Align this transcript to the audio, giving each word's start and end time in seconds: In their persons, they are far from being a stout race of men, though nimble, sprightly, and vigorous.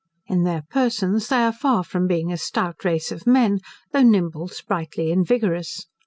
In 0.25 0.45
their 0.45 0.63
persons, 0.67 1.27
they 1.27 1.35
are 1.43 1.51
far 1.53 1.83
from 1.83 2.07
being 2.07 2.31
a 2.31 2.37
stout 2.37 2.83
race 2.83 3.11
of 3.11 3.27
men, 3.27 3.59
though 3.91 4.01
nimble, 4.01 4.47
sprightly, 4.47 5.11
and 5.11 5.23
vigorous. 5.27 5.85